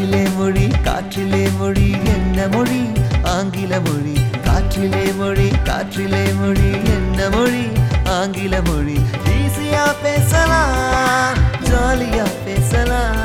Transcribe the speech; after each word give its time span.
காற்றிலே 0.00 0.36
மொழி 0.36 0.66
காற்றிலே 0.66 1.56
மொழி 1.58 1.90
என்ன 2.04 2.48
மொழி? 2.48 2.92
ஆங்கில 3.22 3.80
மொழி. 3.80 4.12
காற்றிலே 4.44 5.16
மொழி 5.16 5.48
காற்றிலே 5.64 6.34
மொழி 6.34 6.70
என்ன 6.84 7.28
மொழி? 7.28 7.66
ஆங்கில 8.04 8.62
மொழி. 8.62 8.98
ஈஸியா 9.24 9.94
பேசலாம் 10.02 11.36
ஜாலியா 11.64 12.26
பேசலாம். 12.44 13.16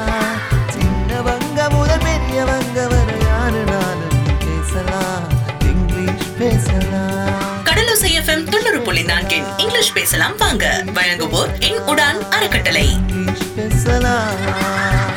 சின்னவங்க 0.73 1.69
முதல் 1.69 1.97
பெரியவங்க 1.97 2.87
வரை 2.87 3.19
யாரு 3.21 3.63
நானும் 3.63 4.19
பேசலாம் 4.39 5.23
இங்கிலீஷ் 5.59 6.27
பேசலாம். 6.39 7.65
கடலோசை 7.65 8.11
எஃப்எம் 8.19 8.49
தொண்ணூறு 8.49 8.81
புள்ளி 8.81 9.01
நான்கின் 9.01 9.47
இங்கிலீஷ் 9.57 9.93
பேசலாம் 9.93 10.37
வாங்க. 10.37 10.83
வழங்குவோர் 10.85 11.59
என் 11.59 11.81
உடான் 11.81 12.29
அறக்கட்டளை. 12.29 12.89
இங்கிலீஷ் 13.07 13.55
பேசலாம். 13.55 15.14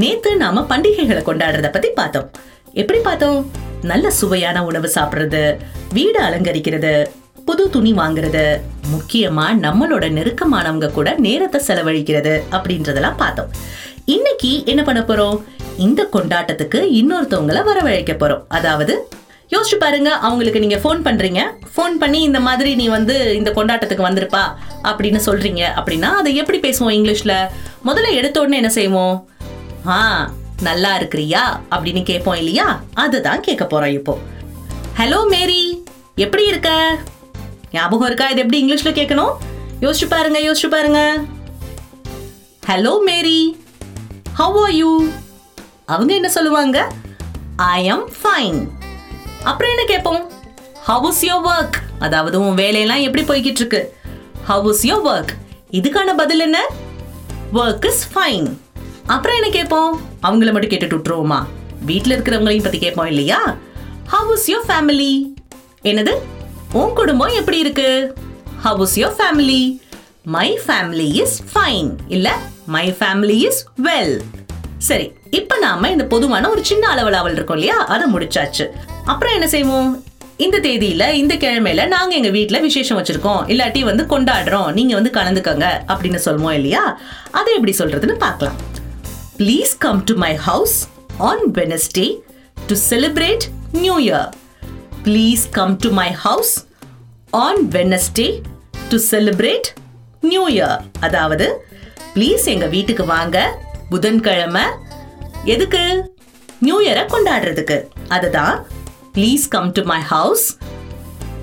நேத்து 0.00 0.36
நாம 0.36 0.60
பண்டிகைகளை 0.68 1.22
கொண்டாடுறத 1.22 1.72
பத்தி 1.72 1.88
பார்த்தோம். 1.88 2.30
எப்படி 2.72 2.98
பார்த்தோம்? 2.98 3.50
நல்ல 3.82 4.10
சுவையான 4.10 4.64
உணவு 4.64 4.90
சாப்பிடுறது 4.94 5.56
வீடு 5.92 6.20
அலங்கரிக்கிறது 6.20 6.92
புது 7.44 7.70
துணி 7.70 7.92
வாங்குறது 7.92 8.60
முக்கியமா 8.92 9.46
நம்மளோட 9.64 10.04
நெருக்கமானவங்க 10.18 10.90
கூட 10.90 11.14
நேரத்தை 11.18 11.60
செலவழிக்கிறது 11.66 12.42
அப்படின்றதெல்லாம் 12.50 13.16
பார்த்தோம். 13.16 13.50
இன்னைக்கு 14.04 14.64
என்ன 14.66 14.82
பண்ண 14.82 15.00
போறோம்? 15.00 15.42
இந்த 15.76 16.08
கொண்டாட்டத்துக்கு 16.12 16.80
இன்னொருத்தவங்கள 17.00 17.60
வரவழைக்க 17.70 18.14
போறோம். 18.22 18.42
அதாவது 18.48 19.08
யோசிச்சு 19.50 19.76
பாருங்க 19.78 20.10
அவங்களுக்கு 20.14 20.60
நீங்க 20.60 20.76
ஃபோன் 20.76 21.02
பண்றீங்க. 21.08 21.42
ஃபோன் 21.74 21.96
பண்ணி 21.98 22.22
இந்த 22.22 22.40
மாதிரி 22.40 22.74
நீ 22.74 22.88
வந்து 22.88 23.36
இந்த 23.36 23.50
கொண்டாட்டத்துக்கு 23.50 24.08
வந்திருப்பா 24.08 24.44
அப்படின்னு 24.82 25.20
சொல்றீங்க 25.26 25.64
அப்படின்னா 25.80 26.10
அதை 26.22 26.36
எப்படி 26.36 26.60
பேசுவோம் 26.60 26.96
இங்கிலீஷ்ல? 26.98 27.34
முதல்ல 27.84 28.10
எடுத்த 28.12 28.40
உடனே 28.40 28.56
என்ன 28.56 28.70
செய்வோம்? 28.70 29.28
ஆ 29.86 30.30
நல்லா 30.60 31.00
இருக்கிறியா? 31.00 31.60
அப்படின்னு 31.70 32.02
கேட்போம் 32.02 32.34
இல்லையா? 32.34 32.82
அதுதான் 32.94 33.40
கேட்க 33.40 33.64
போறோம் 33.64 33.92
இப்போ. 33.92 34.18
Hello 34.98 35.28
Mary. 35.28 35.84
எப்படி 36.14 36.46
இருக்க? 36.46 36.98
ஞாபகம் 37.72 38.06
இருக்கா? 38.06 38.28
இது 38.28 38.40
எப்படி 38.40 38.66
இங்கிலீஷ்ல 38.66 38.84
கேட்கணும் 38.84 39.32
யோசிச்சு 39.80 40.06
பாருங்க 40.08 40.38
யோசிச்சு 40.38 40.68
பாருங்க. 40.68 41.24
Hello 42.66 43.00
Mary. 43.00 43.58
How 44.32 44.56
are 44.56 44.72
you 44.72 45.08
அவங்க 45.86 46.14
என்ன 46.14 46.28
சொல்லுவாங்க? 46.28 46.92
ஐ 47.56 47.84
எம் 47.84 48.10
ஃபைன் 48.22 48.68
அப்புறம் 49.44 49.70
என்ன 49.70 49.84
கேட்போம் 49.84 50.30
ஹவ் 50.74 51.04
இஸ் 51.04 51.24
யோர் 51.24 51.44
ஒர்க் 51.44 51.74
அதாவது 51.98 52.40
உன் 52.40 52.54
வேலையெல்லாம் 52.54 53.00
எப்படி 53.00 53.24
போய்கிட்டு 53.24 53.62
இருக்கு? 53.62 53.96
ஹவ் 54.44 54.68
இஸ் 54.68 54.86
யோர் 54.86 55.04
ஒர்க் 55.04 55.28
இதுக்கான 55.70 56.14
பதில் 56.16 56.40
என்ன? 56.40 56.66
ஒர்க் 57.52 57.86
இஸ் 57.86 58.08
ஃபைன் 58.14 58.61
அப்புறம் 59.14 59.36
என்ன 59.36 59.48
கேட்போம்? 59.48 60.00
அவங்கள 60.22 60.52
மட்டும் 60.52 60.72
கேட்டுட்டு 60.72 60.98
விட்டுருவோமா? 60.98 61.38
வீட்டில் 61.86 62.14
இருக்கிறவங்களையும் 62.18 62.62
பற்றி 62.62 62.78
கேட்போம் 62.78 63.06
இல்லையா? 63.06 63.56
ஹவ் 64.06 64.30
இஸ் 64.32 64.46
யோர் 64.50 64.66
ஃபேமிலி 64.68 65.12
என்னது? 65.82 66.12
உன் 66.72 66.92
குடும்பம் 66.94 67.34
எப்படி 67.40 67.58
இருக்கு? 67.58 67.88
How 68.60 68.80
is 68.80 68.96
your 68.98 69.16
family 69.18 69.80
my 70.22 70.60
family 70.66 71.06
is 71.22 71.42
fine 71.54 71.90
இல்ல 72.08 72.38
மை 72.66 72.96
ஃபேமிலி 73.00 73.38
இஸ் 73.48 73.66
வெல் 73.82 74.22
சரி 74.78 75.12
இப்போ 75.30 75.58
நாம 75.58 75.88
இந்த 75.88 76.04
பொதுவான 76.04 76.50
ஒரு 76.50 76.64
சின்ன 76.64 76.88
அளவில் 76.88 77.20
அவள் 77.20 77.32
இருக்கும் 77.32 77.58
இல்லையா? 77.58 77.86
அதை 77.86 78.06
முடிச்சாச்சு. 78.14 78.66
அப்புறம் 79.04 79.34
என்ன 79.34 79.48
செய்வோம்? 79.48 80.04
இந்த 80.36 80.58
தேதியில 80.58 81.12
இந்த 81.12 81.34
கிழமையில 81.34 81.86
நாங்க 81.86 82.14
எங்க 82.14 82.28
வீட்டுல 82.28 82.60
விசேஷம் 82.60 82.98
வச்சிருக்கோம். 82.98 83.42
இல்லாட்டி 83.52 83.80
வந்து 83.90 84.04
கொண்டாடுறோம். 84.04 84.72
நீங்க 84.72 84.94
வந்து 84.94 85.10
கலந்துக்கங்க 85.14 85.66
அப்படின்னு 85.88 86.20
சொல்லுவோம் 86.28 86.54
இல்லையா? 86.54 86.98
அதை 87.30 87.54
எப்படி 87.54 87.74
சொல்றதுன்னு 87.78 88.12
பார்க்கலாம். 88.26 88.58
Please 89.42 89.70
come 89.78 90.00
to 90.04 90.14
my 90.14 90.34
house 90.34 90.74
on 91.18 91.40
Wednesday 91.52 92.04
to 92.66 92.74
celebrate 92.90 93.44
new 93.72 93.98
year 94.00 94.28
please 95.04 95.44
come 95.50 95.76
to 95.76 95.90
my 95.90 96.10
house 96.10 96.52
on 97.30 97.60
Wednesday 97.68 98.26
to 98.88 98.98
celebrate 99.10 99.68
new 100.20 100.48
year 100.48 100.78
அதாவது 101.00 101.64
ப்ளீஸ் 102.14 102.44
எங்க 102.44 102.66
வீட்டுக்கு 102.66 103.04
வாங்க. 103.04 103.58
புதன்கிழமை. 103.90 104.62
எதுக்கு? 105.44 106.12
நியூ 106.60 106.80
இயரை 106.80 107.04
கொண்டாடுறதுக்கு. 107.14 107.88
அதுதான் 108.08 108.66
please 109.14 109.48
come 109.48 109.72
to 109.72 109.82
my 109.82 110.00
house 110.00 110.56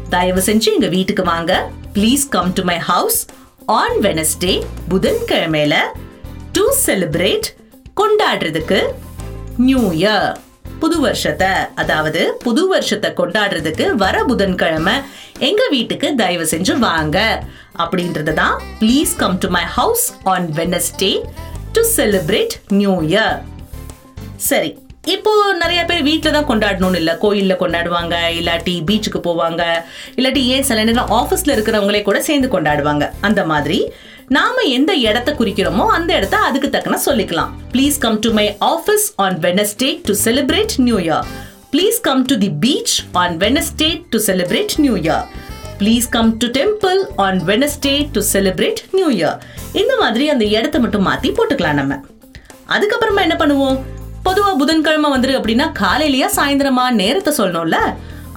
தயவு 0.10 0.40
செஞ்சு 0.40 0.72
எங்க 0.78 0.88
வீட்டுக்கு 0.88 1.24
வாங்க. 1.24 1.72
Please 1.94 2.28
come 2.30 2.54
to 2.54 2.64
my 2.64 2.80
house 2.80 3.26
on 3.66 4.00
Wednesday 4.00 4.64
புதன்கிழமையில 4.90 5.78
to 6.52 6.66
celebrate 6.86 7.58
கொண்டாடுறதுக்கு 8.00 8.80
நியூ 9.68 9.84
இயர் 10.02 10.30
புது 10.82 10.98
வருஷத்தை 11.06 11.50
அதாவது 11.82 12.22
புது 12.44 12.62
வருஷத்தை 12.74 13.10
கொண்டாடுறதுக்கு 13.20 13.86
வர 14.04 14.18
புதன்கிழமை 14.30 14.94
எங்க 15.48 15.62
வீட்டுக்கு 15.74 16.08
தயவு 16.22 16.46
செஞ்சு 16.54 16.74
வாங்க. 16.80 17.18
அப்படின்றது 17.84 18.34
தான் 18.42 18.56
please 18.82 19.14
come 19.22 19.36
to 19.44 19.48
my 19.58 19.64
house 19.78 20.06
on 20.34 20.48
Wednesday 20.60 21.12
to 21.76 21.82
celebrate 21.98 22.56
new 22.82 22.94
year 23.10 23.36
சரி 24.50 24.72
இப்போ 25.16 25.32
நிறைய 25.62 25.82
பேர் 25.90 26.02
வீட்டில் 26.10 26.36
தான் 26.36 26.48
கொண்டாடணும்னு 26.50 27.00
இல்லை. 27.02 27.14
கோயிலில் 27.24 27.62
கொண்டாடுவாங்க 27.62 28.16
இல்லாட்டி 28.40 28.74
பீச்சுக்கு 28.88 29.20
போவாங்க 29.28 29.64
இல்லாட்டி 30.18 30.42
ஏன் 30.56 30.68
சில 30.70 30.84
நேரம் 30.84 31.12
ஆஃபீஸில் 31.20 31.54
இருக்கிறவங்களே 31.56 32.02
கூட 32.10 32.20
சேர்ந்து 32.30 32.50
கொண்டாடுவாங்க. 32.56 33.06
அந்த 33.28 33.44
மாதிரி 33.52 33.80
நாம 34.36 34.64
எந்த 34.78 34.92
இடத்த 35.10 35.30
குறிக்கிறோமோ 35.38 35.86
அந்த 35.98 36.10
இடத்த 36.18 36.36
அதுக்கு 36.48 36.68
தக்கன 36.74 36.98
சொல்லிக்கலாம். 37.06 37.52
Please 37.74 37.96
come 38.04 38.18
to 38.26 38.30
my 38.38 38.44
office 38.74 39.06
on 39.26 39.38
Wednesday 39.46 39.90
to 40.08 40.14
celebrate 40.26 40.74
new 40.88 40.98
year 41.06 41.24
please 41.72 41.98
come 42.08 42.22
to 42.32 42.36
the 42.44 42.50
beach 42.66 42.94
on 43.22 43.36
Wednesday 43.44 43.90
to 44.12 44.20
celebrate 44.28 44.76
new 44.84 44.96
year 45.04 45.24
please 45.80 46.08
come 46.16 46.30
to 46.42 46.48
temple 46.60 47.00
on 47.26 47.40
Wednesday 47.50 47.94
to 48.16 48.22
celebrate 48.34 48.82
new 48.98 49.10
year 49.18 49.40
இந்த 49.82 49.96
மாதிரி 50.04 50.28
அந்த 50.34 50.46
இடத்த 50.58 50.80
மட்டும் 50.86 51.08
மாத்தி 51.10 51.32
போட்டுக்கலாம் 51.40 51.80
நம்ம. 51.82 51.98
அதுக்கப்புறமா 52.76 53.24
என்ன 53.28 53.38
பண்ணுவோம்? 53.42 53.80
பொதுவா 54.28 54.52
புதன்கிழமை 54.62 55.12
வந்துரு 55.16 55.36
அப்படின்னா 55.40 55.68
காலையிலயா 55.82 56.30
சாயந்தரமா 56.38 56.86
நேரத்தை 57.02 57.34
சொல்லணும்ல 57.42 57.80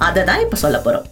அதை 0.08 0.22
தான் 0.30 0.42
இப்போ 0.46 0.56
சொல்ல 0.64 0.78
போறோம். 0.86 1.06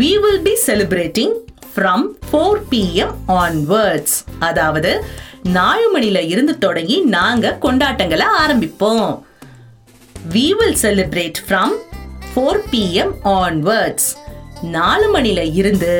We 0.00 0.10
will 0.24 0.42
be 0.48 0.54
celebrating 0.66 1.34
from 1.70 2.04
four 2.26 2.62
PM 2.70 3.12
onwards 3.36 4.16
அதாவது 4.40 4.92
நாலு 5.54 5.86
மணில 5.94 6.18
இருந்து 6.28 6.54
தொடங்கி 6.58 6.96
நாங்க 7.14 7.52
கொண்டாட்டங்களை 7.62 8.26
ஆரம்பிப்போம் 8.40 9.06
we 10.32 10.46
will 10.58 10.78
celebrate 10.82 11.38
from 11.44 11.74
four 12.26 12.60
PM 12.70 13.14
onwards 13.36 14.08
நாலு 14.72 15.06
மணில 15.14 15.40
இருந்து 15.52 15.92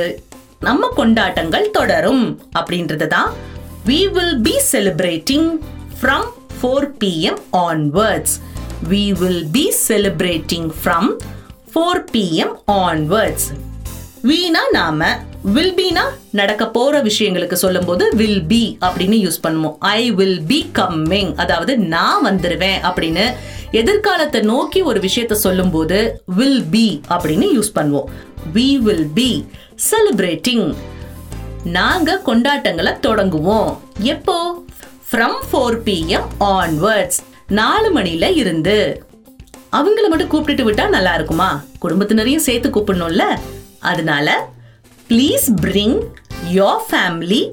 நம்ம 0.61 0.91
கொண்டாட்டங்கள் 0.97 1.67
தொடரும் 1.71 2.25
அப்படின்றது 2.55 3.07
தான் 3.09 3.31
we 3.87 4.01
will 4.13 4.37
be 4.43 4.55
celebrating 4.67 5.49
from 5.95 6.27
four 6.57 6.89
PM 7.01 7.41
onwards 7.63 8.35
we 8.89 9.05
will 9.21 9.43
be 9.51 9.65
celebrating 9.81 10.71
from 10.77 11.09
four 11.73 12.05
PM 12.13 12.55
onwards 12.81 13.49
வீணா 14.23 14.63
நாம 14.73 15.01
வில் 15.43 15.75
பீனா 15.75 16.03
நடக்க 16.33 16.69
போற 16.69 17.03
விஷயங்களுக்கு 17.03 17.53
சொல்லும்போது 17.53 18.15
வில் 18.15 18.45
பி 18.45 18.79
அப்படின்னு 18.81 19.27
யூஸ் 19.27 19.41
பண்ணுவோம் 19.49 19.77
ஐ 19.79 20.11
வில் 20.11 20.43
பி 20.47 20.71
கம்மிங் 20.75 21.35
அதாவது 21.37 21.79
நான் 21.79 22.27
வந்துருவேன் 22.27 22.79
அப்படின்னு 22.83 23.35
எதிர்காலத்தை 23.71 24.41
நோக்கி 24.41 24.83
ஒரு 24.83 25.01
விஷயத்த 25.01 25.33
சொல்லும் 25.33 25.71
போது 25.71 26.21
வில் 26.27 26.65
பி 26.71 27.01
அப்படின்னு 27.11 27.47
யூஸ் 27.57 27.73
பண்ணுவோம். 27.75 28.05
வி 28.55 28.79
வில் 28.79 29.09
பி 29.15 29.47
செலிப்ரேட்டிங் 29.91 30.75
நாங்க 31.65 32.21
கொண்டாட்டங்களை 32.27 33.01
தொடங்குவோம். 33.01 33.81
எப்போ? 33.99 34.63
ஃப்ரம் 35.13 35.39
ஃபோர் 35.51 35.81
பிஎம் 35.85 36.29
ஆன்வர்ட்ஸ் 36.41 37.19
நாலு 37.47 37.99
மணியில 37.99 38.37
இருந்து. 38.37 39.05
அவங்கள 39.73 40.09
மட்டும் 40.09 40.31
கூப்பிட்டுட்டு 40.31 40.71
விட்டா 40.71 40.89
நல்லா 40.89 41.15
இருக்குமா? 41.15 41.63
குடும்பத்தினரையும் 41.83 42.47
சேர்த்து 42.49 42.69
கூப்பிடணும்ல. 42.69 43.23
அதனால 43.79 44.49
please 45.11 45.47
bring 45.61 46.03
your 46.51 46.83
family 46.91 47.53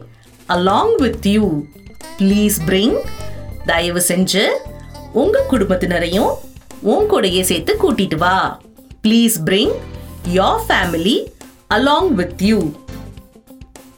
along 0.50 0.96
with 0.96 1.28
you 1.28 1.64
please 2.18 2.58
bring 2.66 2.98
தயவு 3.66 4.02
செஞ்சு 4.08 4.48
உங்க 5.14 5.46
குடும்பத்தினரையும் 5.52 6.30
உன் 6.82 7.10
கூடையே 7.10 7.42
சேர்த்து 7.42 7.78
கூட்டிட்டு 7.82 8.16
வா. 8.16 8.60
Please 9.04 9.38
bring 9.46 9.74
your 10.34 10.62
family 10.68 11.26
along 11.74 12.12
with 12.12 12.42
you 12.42 12.72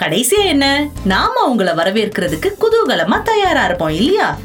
கடைசியா 0.01 0.45
என்ன? 0.45 0.89
நாம 1.05 1.43
உங்களை 1.43 1.73
வரவேற்கிறதுக்கு 1.73 2.51
குதூகலமா 2.61 3.21
தயாரா 3.21 3.65
இருப்போம் 3.65 3.89
இல்லையா? 3.89 4.37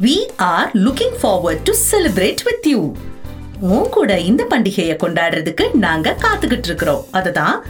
We 0.00 0.16
are 0.36 0.70
looking 0.74 1.18
forward 1.22 1.62
to 1.64 1.74
celebrate 1.90 2.42
with 2.44 2.66
you 2.66 2.92
உன் 3.60 3.88
கூட 3.88 4.20
இந்த 4.20 4.46
பண்டிகையை 4.50 4.96
கொண்டாடுறதுக்கு 5.04 5.74
நாங்க 5.74 6.16
காத்துக்கிட்டு 6.20 6.68
இருக்கிறோம். 6.72 7.04
அதுதான் 7.10 7.64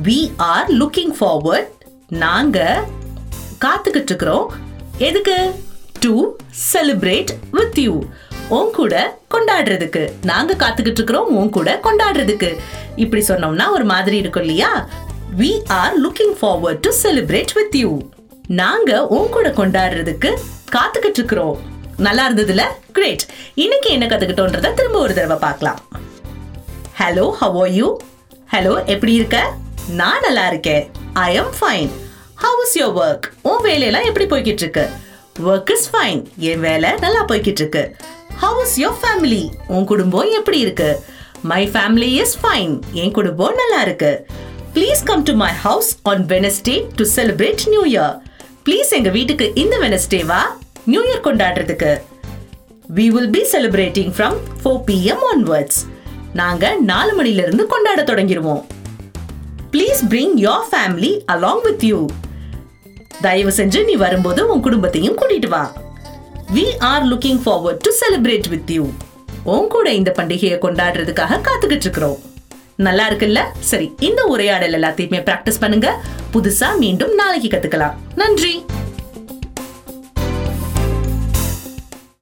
வி 0.00 0.32
ஆர் 0.36 0.68
லுக்கிங் 0.72 1.10
ஃபார்வர்ட் 1.18 1.72
நாங்க 2.08 2.58
காத்துக்கிட்டு 3.64 4.10
இருக்கிறோம் 4.12 4.52
எதுக்கு? 4.98 5.50
டு 6.00 6.12
செலிப்ரேட் 6.72 7.30
வித் 7.50 7.78
யூ 7.78 8.02
உன் 8.48 8.70
கூட 8.70 9.18
கொண்டாடுறதுக்கு. 9.34 10.12
நாங்க 10.22 10.54
காத்துக்கிட்டு 10.54 11.00
இருக்கிறோம் 11.00 11.36
உன் 11.36 11.50
கூட 11.50 11.80
கொண்டாடுறதுக்கு. 11.82 12.56
இப்படி 12.96 13.24
சொன்னோம்னா 13.28 13.70
ஒரு 13.70 13.84
மாதிரி 13.84 14.16
இருக்கும் 14.16 14.42
இல்லையா? 14.42 14.88
We 15.38 15.50
are 15.68 15.94
looking 16.00 16.34
forward 16.40 16.80
to 16.80 16.92
celebrate 17.02 17.52
with 17.52 17.76
you 17.76 18.00
நாங்க 18.46 19.06
உன் 19.06 19.28
கூட 19.28 19.48
கொண்டாடுறதுக்கு 19.48 20.32
காத்துக்கிட்டு 20.76 21.20
இருக்கிறோம் 21.22 21.58
நல்லா 21.96 22.30
இருந்ததுல? 22.30 22.62
கிரேட் 22.92 23.26
இன்னைக்கு 23.54 23.90
என்ன 23.90 24.06
கத்துக்கிட்டோன்றத 24.06 24.74
திரும்ப 24.74 24.98
ஒரு 24.98 25.14
தடவை 25.14 25.36
பார்க்கலாம். 25.36 25.80
Hello 27.00 27.30
how 27.30 27.58
are 27.58 27.70
you 27.70 27.96
hello 28.52 28.86
எப்படி 28.86 29.12
இருக்க? 29.12 29.52
நான் 29.88 30.20
நல்லா 30.20 30.46
இருக்கேன். 30.46 30.90
I 31.12 31.34
am 31.34 31.52
fine 31.58 31.90
how 32.34 32.60
is 32.64 32.76
your 32.78 32.94
work 33.04 33.26
உன் 33.42 33.62
வேலையெல்லாம் 33.62 34.04
எப்படி 34.04 34.26
போய்கிட்டு 34.32 34.62
இருக்கு 34.64 34.88
ஒர்க் 35.50 35.70
இஸ் 35.74 35.88
ஃபைன் 35.92 36.20
என் 36.38 36.60
வேலை 36.60 36.90
நல்லா 37.04 37.24
போய்கிட்டு 37.24 37.62
இருக்கு 37.62 37.96
ஹவ் 38.42 38.60
இஸ் 38.64 38.76
யோர் 38.78 38.98
ஃபேமிலி 39.02 39.50
உன் 39.66 39.84
குடும்பம் 39.84 40.30
எப்படி 40.30 40.58
இருக்கு? 40.58 40.98
மை 41.42 41.70
ஃபேமிலி 41.74 42.08
இஸ் 42.22 42.38
ஃபைன் 42.42 42.80
என் 42.92 43.10
குடும்பம் 43.10 43.54
நல்லா 43.54 43.82
இருக்கு. 43.82 44.26
Please 44.74 45.02
come 45.04 45.22
to 45.22 45.34
my 45.34 45.52
house 45.52 45.96
on 46.02 46.26
Wednesday 46.26 46.86
to 46.96 47.04
celebrate 47.16 47.64
new 47.72 47.84
year 47.84 48.14
please 48.64 48.90
எங்க 48.90 49.10
வீட்டுக்கு 49.10 49.54
இந்த 49.54 49.78
வெனஸ்டே 49.78 50.24
வா. 50.24 50.56
New 50.84 51.02
year 51.02 51.24
கொண்டாடுறதுக்கு. 51.28 52.02
We 52.94 53.06
will 53.16 53.30
be 53.30 53.46
celebrating 53.54 54.12
from 54.18 54.36
four 54.62 54.84
PM 54.90 55.24
onwards 55.32 55.80
நாங்கள் 56.34 56.80
நாலு 56.80 57.14
மணிலிருந்து 57.14 57.66
கொண்டாட 57.66 58.02
தொடங்கிடுவோம். 58.02 58.62
Please 59.72 60.00
bring 60.08 60.34
your 60.36 60.64
family 60.70 61.10
along 61.32 61.62
with 61.62 61.84
you 61.84 62.06
தயவு 63.20 63.52
செஞ்சு 63.56 63.84
நீ 63.84 63.94
வரும்போது 63.94 64.46
உன் 64.46 64.60
குடும்பத்தையும் 64.60 65.16
கூட்டிட்டு 65.18 65.48
வா. 65.48 65.62
We 66.54 66.64
are 66.78 67.04
looking 67.04 67.40
forward 67.44 67.80
to 67.86 67.90
celebrate 68.00 68.48
with 68.48 68.70
you 68.70 68.84
உன் 69.44 69.68
கூட 69.68 69.92
இந்த 69.92 70.12
பண்டிகையை 70.18 70.58
கொண்டாடுறதுக்காக 70.64 71.40
காத்துக்கிட்டு 71.48 71.86
இருக்கிறோம். 71.88 72.18
நல்லா 72.76 73.08
இருக்குல்ல? 73.08 73.40
சரி 73.58 73.94
இந்த 73.98 74.24
உரையாடல் 74.24 74.72
எல்லாத்தையுமே 74.72 75.20
பிராக்டிஸ் 75.28 75.60
பண்ணுங்க. 75.60 76.00
புதுசா 76.32 76.76
மீண்டும் 76.76 77.14
நாளைக்கு 77.14 77.48
கத்துக்கலாம். 77.48 77.98
நன்றி. 78.14 78.64